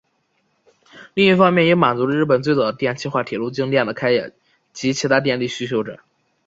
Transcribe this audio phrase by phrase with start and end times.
[1.13, 4.33] 另一方面也满足了日本最早的电气化铁路京电的开业
[4.73, 5.99] 及其他电力需求者。